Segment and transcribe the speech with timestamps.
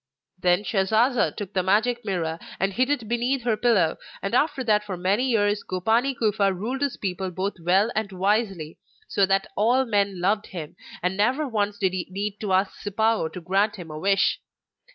[0.39, 4.83] Then Shasasa took the Magic Mirror and hid it beneath her pillow, and after that
[4.83, 9.85] for many years Gopani Kufa ruled his people both well and wisely, so that all
[9.85, 13.91] men loved him, and never once did he need to ask Sipao to grant him
[13.91, 14.41] a wish.